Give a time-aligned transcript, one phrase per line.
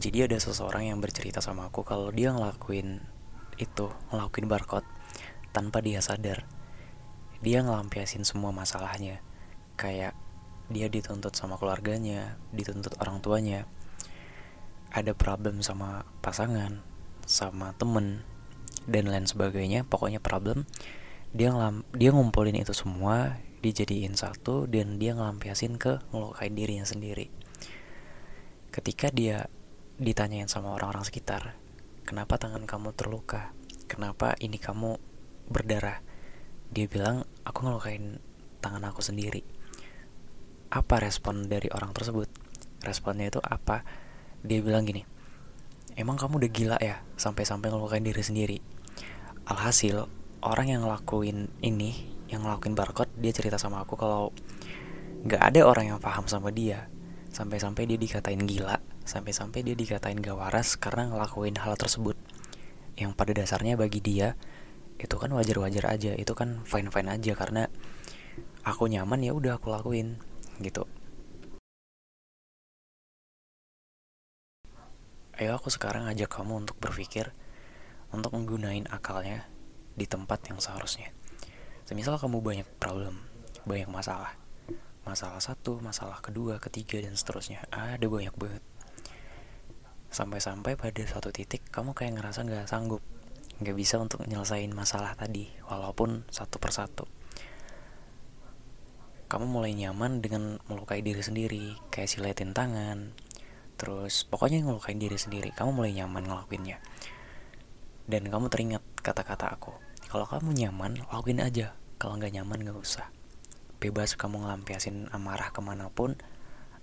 [0.00, 3.04] Jadi ada seseorang yang bercerita sama aku kalau dia ngelakuin
[3.60, 4.88] itu, ngelakuin barcode
[5.52, 6.48] tanpa dia sadar.
[7.44, 9.20] Dia ngelampiasin semua masalahnya.
[9.76, 10.16] Kayak
[10.72, 13.68] dia dituntut sama keluarganya, dituntut orang tuanya.
[14.88, 16.80] Ada problem sama pasangan,
[17.28, 18.24] sama temen,
[18.88, 19.84] dan lain sebagainya.
[19.84, 20.64] Pokoknya problem.
[21.36, 27.28] Dia ngelam, dia ngumpulin itu semua, dijadiin satu, dan dia ngelampiasin ke ngelukain dirinya sendiri.
[28.72, 29.52] Ketika dia
[30.00, 31.60] ditanyain sama orang-orang sekitar,
[32.08, 33.52] kenapa tangan kamu terluka?
[33.84, 34.96] Kenapa ini kamu
[35.52, 36.00] berdarah?
[36.72, 38.16] Dia bilang, aku ngelukain
[38.64, 39.44] tangan aku sendiri.
[40.72, 42.32] Apa respon dari orang tersebut?
[42.80, 43.84] Responnya itu apa?
[44.40, 45.04] Dia bilang gini,
[46.00, 48.56] emang kamu udah gila ya sampai-sampai ngelukain diri sendiri?
[49.52, 50.08] Alhasil,
[50.40, 54.32] orang yang ngelakuin ini, yang ngelakuin barcode, dia cerita sama aku kalau
[55.28, 56.88] nggak ada orang yang paham sama dia.
[57.36, 58.80] Sampai-sampai dia dikatain gila,
[59.10, 62.14] sampai-sampai dia dikatain gak waras karena ngelakuin hal tersebut.
[62.94, 64.38] Yang pada dasarnya bagi dia
[65.02, 67.66] itu kan wajar-wajar aja, itu kan fine-fine aja karena
[68.62, 70.22] aku nyaman ya udah aku lakuin
[70.62, 70.86] gitu.
[75.40, 77.32] Ayo aku sekarang ajak kamu untuk berpikir
[78.12, 79.48] untuk menggunain akalnya
[79.96, 81.10] di tempat yang seharusnya.
[81.88, 83.24] Semisal kamu banyak problem,
[83.64, 84.36] banyak masalah.
[85.02, 87.64] Masalah satu, masalah kedua, ketiga, dan seterusnya.
[87.72, 88.62] Ada banyak banget.
[90.10, 92.98] Sampai-sampai pada suatu titik kamu kayak ngerasa gak sanggup.
[93.62, 97.06] Gak bisa untuk nyelesain masalah tadi, walaupun satu persatu.
[99.30, 103.14] Kamu mulai nyaman dengan melukai diri sendiri, kayak siletin tangan,
[103.78, 105.54] terus pokoknya ngelukain diri sendiri.
[105.54, 106.82] Kamu mulai nyaman ngelakuinnya.
[108.10, 109.70] Dan kamu teringat kata-kata aku.
[110.10, 111.78] Kalau kamu nyaman, lakuin aja.
[112.02, 113.06] Kalau nggak nyaman, nggak usah.
[113.78, 116.18] Bebas kamu ngelampiasin amarah ke mana pun,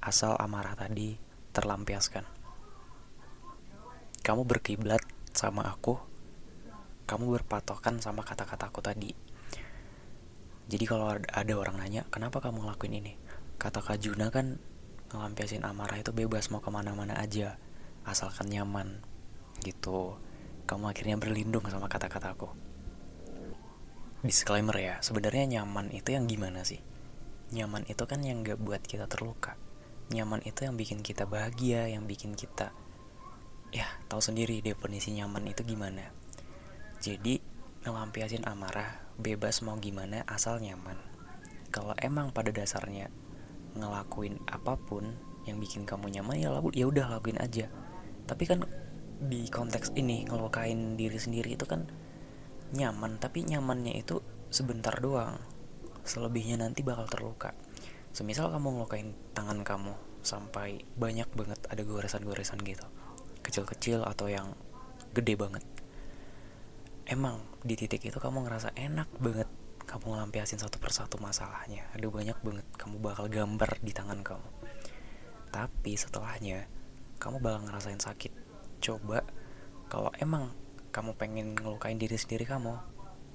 [0.00, 1.20] asal amarah tadi
[1.52, 2.39] terlampiaskan.
[4.20, 5.00] Kamu berkiblat
[5.32, 5.96] sama aku,
[7.08, 9.16] kamu berpatokan sama kata-kataku tadi.
[10.68, 13.16] Jadi kalau ada orang nanya, kenapa kamu ngelakuin ini?
[13.56, 14.60] Kata Kak Juna kan
[15.08, 17.56] ngelampiasin amarah itu bebas mau ke mana-mana aja,
[18.04, 19.00] asalkan nyaman.
[19.64, 20.20] Gitu
[20.68, 22.52] kamu akhirnya berlindung sama kata-kataku.
[24.20, 26.78] Disclaimer ya, sebenarnya nyaman itu yang gimana sih?
[27.56, 29.56] Nyaman itu kan yang gak buat kita terluka.
[30.12, 32.70] Nyaman itu yang bikin kita bahagia, yang bikin kita
[33.70, 36.10] ya tahu sendiri definisi nyaman itu gimana.
[37.00, 37.40] Jadi
[37.86, 40.98] ngelampiasin amarah bebas mau gimana asal nyaman.
[41.70, 43.08] Kalau emang pada dasarnya
[43.78, 45.14] ngelakuin apa pun
[45.46, 47.70] yang bikin kamu nyaman ya ya udah lakuin aja.
[48.26, 48.66] Tapi kan
[49.20, 51.84] di konteks ini ngelukain diri sendiri itu kan
[52.72, 55.36] nyaman tapi nyamannya itu sebentar doang
[56.08, 57.52] selebihnya nanti bakal terluka
[58.16, 59.92] semisal kamu ngelukain tangan kamu
[60.24, 62.86] sampai banyak banget ada goresan-goresan gitu
[63.42, 64.52] kecil-kecil atau yang
[65.12, 65.64] gede banget.
[67.08, 69.48] Emang di titik itu kamu ngerasa enak banget
[69.90, 71.90] kamu ngelampiasin satu persatu masalahnya.
[71.98, 74.48] Ada banyak banget kamu bakal gambar di tangan kamu.
[75.50, 76.70] Tapi setelahnya
[77.18, 78.30] kamu bakal ngerasain sakit.
[78.78, 79.26] Coba
[79.90, 80.54] kalau emang
[80.94, 82.78] kamu pengen ngelukain diri sendiri kamu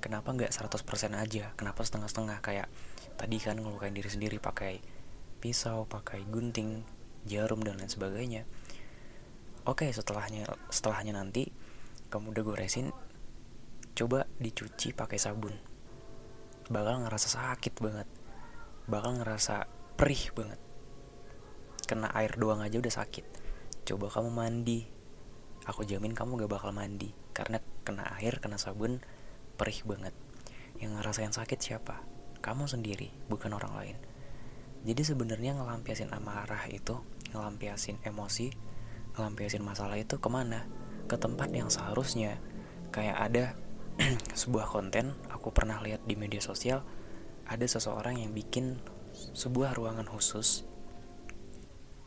[0.00, 1.52] kenapa nggak 100% aja?
[1.52, 2.40] Kenapa setengah-setengah?
[2.40, 2.72] Kayak
[3.20, 4.80] tadi kan ngelukain diri sendiri pakai
[5.38, 6.82] pisau pakai gunting
[7.26, 8.42] jarum dan lain sebagainya
[9.68, 11.52] oke setelahnya setelahnya nanti
[12.08, 12.88] kamu udah goresin
[13.92, 15.52] coba dicuci pakai sabun.
[16.72, 18.08] Bakal ngerasa sakit banget.
[18.86, 19.66] Bakal ngerasa
[19.98, 20.60] perih banget.
[21.84, 23.26] Kena air doang aja udah sakit.
[23.84, 24.86] Coba kamu mandi.
[25.66, 27.10] Aku jamin kamu gak bakal mandi.
[27.34, 29.02] Karena kena air kena sabun
[29.58, 30.14] perih banget.
[30.78, 32.06] Yang ngerasain sakit siapa?
[32.38, 33.96] Kamu sendiri bukan orang lain.
[34.86, 37.02] Jadi sebenarnya ngelampiasin amarah itu
[37.34, 38.54] ngelampiasin emosi
[39.18, 40.70] ngelampiasin masalah itu ke mana?
[41.10, 42.38] Ke tempat yang seharusnya.
[42.94, 43.44] Kayak ada
[44.40, 46.86] sebuah konten aku pernah lihat di media sosial
[47.50, 48.78] ada seseorang yang bikin
[49.34, 50.62] sebuah ruangan khusus.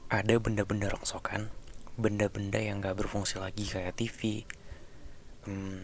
[0.08, 1.52] Ada benda-benda rongsokan
[2.00, 4.48] benda-benda yang gak berfungsi lagi kayak TV
[5.46, 5.84] hmm,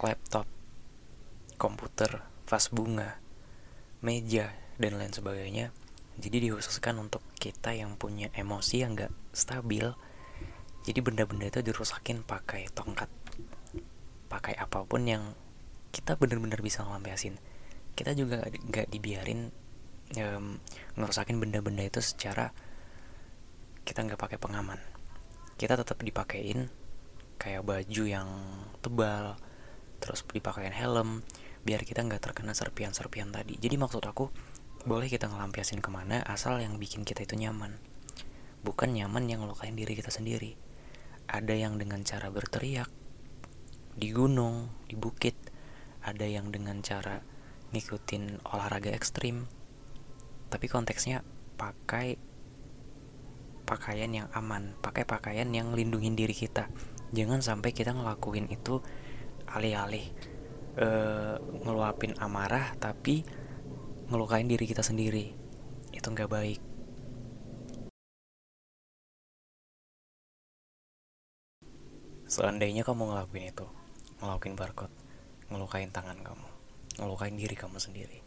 [0.00, 0.48] laptop,
[1.56, 3.20] komputer, vas bunga,
[4.04, 5.72] meja, dan lain sebagainya.
[6.16, 9.86] Jadi dikhususkan untuk kita yang punya emosi yang gak stabil
[10.86, 13.10] jadi benda-benda itu dirusakin pakai tongkat
[14.26, 15.34] pakai apa pun yang
[15.90, 17.40] kita benar-benar bisa ngelampiasin.
[17.96, 19.48] Kita juga gak dibiarin
[20.20, 20.60] um,
[20.94, 22.52] ngerusakin benda-benda itu secara
[23.82, 24.78] kita nggak pakai pengaman.
[25.56, 26.68] Kita tetap dipakein
[27.40, 28.28] kayak baju yang
[28.84, 29.40] tebal
[29.98, 31.24] terus dipakein helm
[31.64, 33.56] biar kita nggak terkena serpian-serpian tadi.
[33.56, 34.28] Jadi maksud aku
[34.86, 37.74] boleh kita ngelampiasin ke mana asal yang bikin kita itu nyaman.
[38.62, 40.54] Bukan nyaman yang ngelukain diri kita sendiri.
[41.26, 42.86] Ada yang dengan cara berteriak
[43.98, 45.34] di gunung di bukit.
[46.06, 47.18] Ada yang dengan cara
[47.74, 49.50] ngikutin olahraga ekstrim.
[50.46, 51.26] Tapi konteksnya
[51.58, 52.22] pakai
[53.66, 56.70] pakaian yang aman pakai pakaian yang lindungin diri kita.
[57.10, 58.78] Jangan sampai kita ngelakuin itu
[59.50, 60.06] alih-alih
[60.78, 63.26] uh, ngeluapin amarah tapi
[64.08, 65.34] ngelukain diri kita sendiri.
[65.90, 66.60] Itu nggak baik.
[72.26, 73.66] Seandainya kamu ngelakuin itu
[74.18, 74.94] ngelakuin barcode
[75.46, 76.48] ngelukain tangan kamu
[76.98, 78.18] ngelukain diri kamu sendiri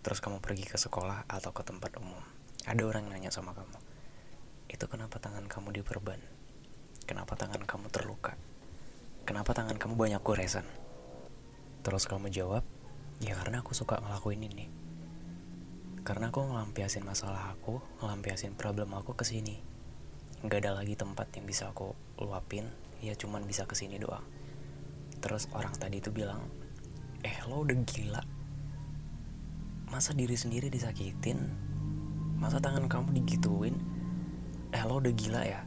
[0.00, 2.24] terus kamu pergi ke sekolah atau ke tempat umum
[2.64, 3.76] ada orang yang nanya sama kamu
[4.68, 6.20] itu kenapa tangan kamu diperban?
[7.08, 8.36] Kenapa tangan kamu terluka?
[9.24, 10.68] Kenapa tangan kamu banyak goresan?
[11.80, 12.68] Terus kamu jawab,
[13.24, 14.68] ya karena aku suka ngelakuin ini.
[16.08, 19.60] Karena aku ngelampiasin masalah aku, ngelampiasin problem aku ke sini.
[20.40, 22.64] Gak ada lagi tempat yang bisa aku luapin,
[23.04, 24.24] ya cuman bisa ke sini doang.
[25.20, 26.48] Terus orang tadi itu bilang,
[27.20, 28.22] eh lo udah gila.
[29.92, 31.44] Masa diri sendiri disakitin?
[32.40, 33.76] Masa tangan kamu digituin?
[34.72, 35.60] Eh lo udah gila ya?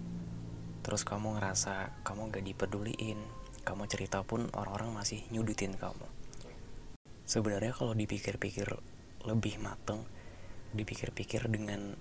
[0.82, 3.22] Terus kamu ngerasa kamu gak dipeduliin,
[3.62, 6.10] kamu cerita pun orang-orang masih nyudutin kamu
[7.32, 8.68] sebenarnya kalau dipikir-pikir
[9.24, 10.04] lebih mateng
[10.72, 11.96] dipikir-pikir dengan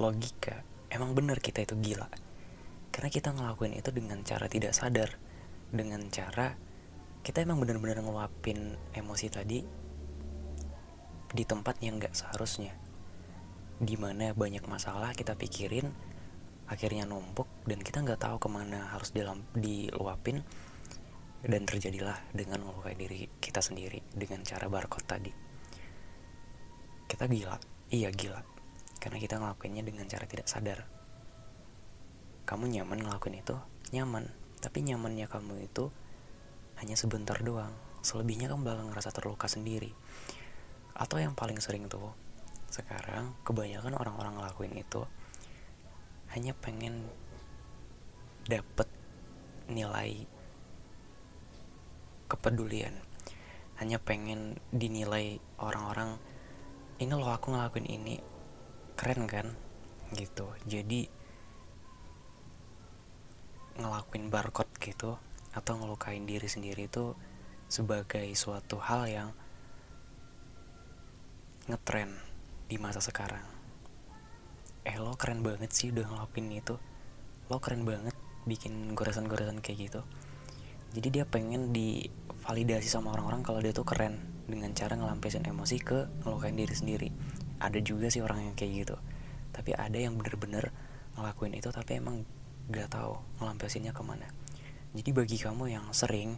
[0.00, 2.08] logika emang bener kita itu gila?
[2.92, 5.16] Karena kita ngelakuin itu dengan cara tidak sadar
[5.72, 6.52] dengan cara
[7.24, 9.64] kita emang bener-bener ngeluapin emosi tadi
[11.32, 12.76] di tempat yang gak seharusnya.
[13.80, 15.88] Di mana banyak masalah kita pikirin
[16.68, 20.40] akhirnya numpuk dan kita nggak tahu ke mana harus dilam diluapin
[21.42, 25.32] dan terjadilah dengan melukai diri kita sendiri dengan cara barcode tadi.
[27.10, 28.40] Kita gila iya gila.
[28.96, 30.88] Karena kita ngelakuinnya dengan cara tidak sadar.
[32.48, 33.54] Kamu nyaman ngelakuin itu?
[33.92, 34.32] Nyaman.
[34.64, 35.92] Tapi nyamannya kamu itu
[36.80, 37.70] hanya sebentar doang.
[38.00, 39.92] Selebihnya kamu bakal ngerasa terluka sendiri.
[40.96, 42.16] Atau yang paling sering tuh
[42.72, 45.04] sekarang kebanyakan orang-orang ngelakuin itu
[46.32, 47.04] hanya pengen
[48.48, 48.88] dapet
[49.68, 50.24] nilai
[52.32, 52.96] kepedulian.
[53.76, 56.16] Hanya pengen dinilai orang-orang
[56.98, 58.16] ini loh aku ngelakuin ini.
[58.98, 59.46] Keren kan?
[60.12, 60.46] Gitu.
[60.68, 61.08] Jadi
[63.80, 65.16] ngelakuin barcode gitu
[65.52, 67.16] atau ngelukain diri sendiri itu
[67.68, 69.28] sebagai suatu hal yang
[71.68, 72.12] ngetren
[72.68, 73.44] di masa sekarang.
[74.82, 76.76] Eh lo keren banget sih udah ngelakuin itu.
[77.48, 80.00] Lo keren banget bikin goresan-goresan kayak gitu.
[80.92, 86.08] Jadi dia pengen divalidasi sama orang-orang kalau dia tuh keren dengan cara ngelampiasin emosi ke
[86.22, 87.08] ngelukain diri sendiri.
[87.62, 88.96] Ada juga sih orang yang kayak gitu.
[89.54, 90.72] Tapi ada yang bener-bener
[91.14, 92.24] ngelakuin itu tapi emang
[92.72, 94.26] gak tahu ngelampiasinnya ke mana.
[94.92, 96.36] Jadi bagi kamu yang sering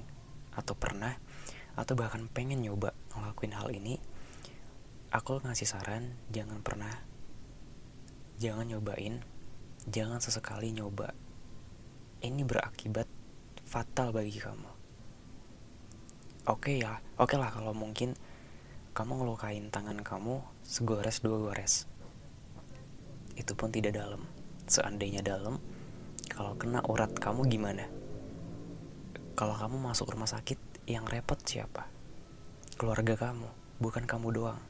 [0.55, 1.14] atau pernah
[1.75, 3.99] atau bahkan pengen nyoba ngelakuin hal ini
[5.11, 7.02] aku ngasih saran jangan pernah
[8.38, 9.23] jangan nyobain
[9.88, 11.12] jangan sesekali nyoba.
[12.25, 13.05] Ini berakibat
[13.69, 14.74] fatal bagi kamu.
[16.45, 18.13] Oke okay ya, oke okay lah kalau mungkin
[18.93, 21.89] kamu ngelukain tangan kamu segores dua gores.
[23.35, 24.29] Itu pun tidak dalam.
[24.69, 25.57] Seandainya dalam,
[26.29, 27.89] kalau kena urat kamu gimana?
[29.35, 31.89] Kalau kamu masuk rumah sakit, yang repot siapa?
[32.77, 33.49] Keluarga kamu,
[33.81, 34.61] bukan kamu doang.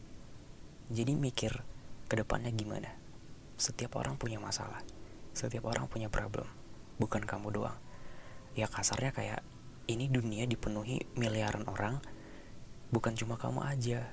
[0.95, 1.61] Jadi mikir
[2.07, 2.95] ke depannya gimana?
[3.59, 4.81] Setiap orang punya masalah.
[5.35, 6.47] Setiap orang punya problem,
[7.03, 7.79] bukan kamu doang
[8.55, 9.41] ya kasarnya kayak
[9.85, 12.01] ini dunia dipenuhi miliaran orang
[12.95, 14.13] bukan cuma kamu aja.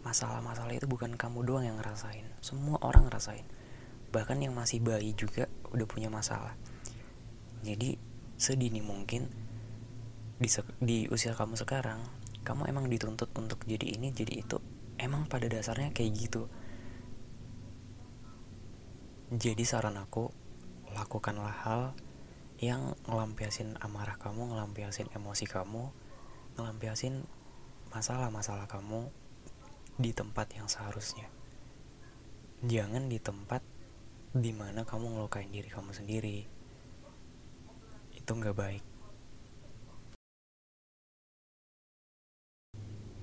[0.00, 3.44] Masalah-masalah itu bukan kamu doang yang ngerasain semua orang ngerasain.
[4.10, 6.56] Bahkan yang masih bayi juga udah punya masalah.
[7.60, 8.00] Jadi
[8.40, 9.28] sedini mungkin
[10.40, 10.48] di,
[10.80, 12.00] di usia kamu sekarang
[12.40, 14.56] kamu emang dituntut untuk jadi ini jadi itu
[14.96, 16.48] emang pada dasarnya kayak gitu.
[19.30, 20.32] Jadi saran aku
[20.96, 21.82] lakukanlah hal
[22.60, 25.88] yang ngelampiasin amarah kamu, ngelampiasin emosi kamu,
[26.60, 27.24] ngelampiasin
[27.88, 29.08] masalah-masalah kamu
[29.96, 31.26] di tempat yang seharusnya.
[32.60, 33.64] jangan di tempat
[34.36, 36.44] di mana kamu ngelukain diri kamu sendiri.
[38.12, 38.84] Itu nggak baik.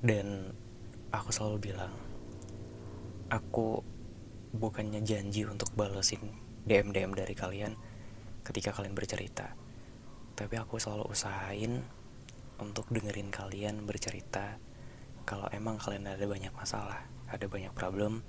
[0.02, 0.50] Dan
[1.14, 1.94] aku selalu bilang
[3.30, 3.86] aku
[4.58, 6.34] bukannya janji untuk balesin
[6.66, 7.78] DM DM dari kalian
[8.48, 9.52] ketika kalian bercerita.
[10.40, 11.84] Tapi aku selalu usahain
[12.64, 14.56] untuk dengerin kalian bercerita.
[15.28, 18.24] Kalau emang kalian ada banyak masalah ada banyak problem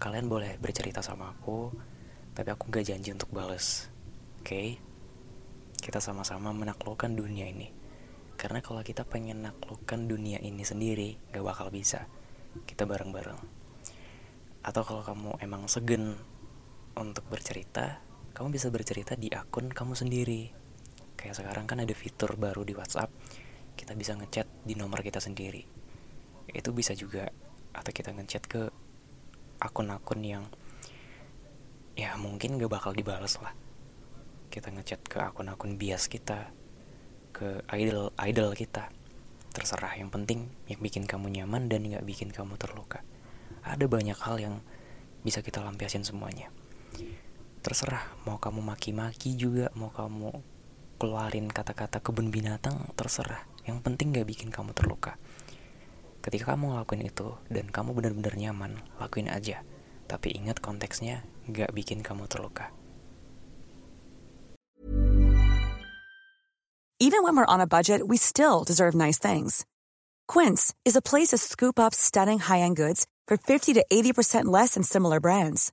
[0.00, 1.68] kalian boleh bercerita sama aku
[2.32, 3.92] tapi aku gak janji untuk bales.
[4.40, 4.48] Oke?
[4.48, 4.68] Okay?
[5.82, 7.68] kita sama-sama menaklukkan dunia ini.
[8.38, 12.06] Karena kalau kita pengen naklukkan dunia ini sendiri gak bakal bisa.
[12.64, 13.42] Kita bareng-bareng.
[14.62, 16.16] Atau kalau kamu emang segen
[16.94, 17.98] untuk bercerita
[18.32, 20.48] kamu bisa bercerita di akun kamu sendiri.
[21.20, 23.12] Kayak sekarang kan ada fitur baru di WhatsApp
[23.76, 25.64] kita bisa ngechat di nomor kita sendiri.
[26.48, 27.28] Itu bisa juga
[27.72, 28.68] atau kita ngechat ke
[29.62, 30.44] akun-akun yang
[31.96, 33.52] ya mungkin gak bakal dibales lah.
[34.52, 36.52] Kita ngechat ke akun-akun bias kita
[37.32, 38.92] ke idol idol kita.
[39.52, 43.04] Terserah yang penting yang bikin kamu nyaman dan nggak bikin kamu terluka.
[43.60, 44.54] Ada banyak hal yang
[45.20, 46.48] bisa kita lampiasin semuanya
[47.62, 48.02] terserah.
[48.26, 50.34] Mau kamu maki-maki juga mau kamu
[50.98, 53.46] keluarin kata-kata kebun binatang terserah.
[53.62, 55.14] Yang penting gak bikin kamu terluka.
[56.22, 59.62] Ketika kamu ngelakuin itu dan kamu benar-benar nyaman lakuin aja.
[60.10, 62.74] Tapi ingat konteksnya gak bikin kamu terluka.
[67.02, 69.66] Even when we're on a budget, we still deserve nice things.
[70.30, 74.74] Quince is a place to scoop up stunning high-end goods for 50 to 80% less
[74.74, 75.72] than similar brands.